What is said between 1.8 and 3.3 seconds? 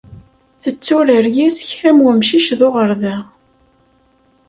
am wemcic d uɣerda.